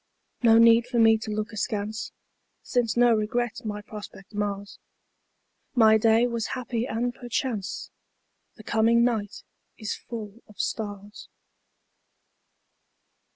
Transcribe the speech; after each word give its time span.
No 0.41 0.57
need 0.57 0.87
for 0.87 0.97
me 0.97 1.15
to 1.19 1.29
look 1.29 1.53
askance, 1.53 2.11
Since 2.63 2.97
no 2.97 3.13
regret 3.13 3.63
my 3.63 3.83
prospect 3.83 4.33
mars. 4.33 4.79
My 5.75 5.99
day 5.99 6.25
was 6.25 6.47
happy 6.57 6.87
and 6.87 7.13
perchance 7.13 7.91
The 8.55 8.63
coming 8.63 9.03
night 9.03 9.43
is 9.77 9.93
full 9.93 10.41
of 10.49 10.59
stars. 10.59 11.29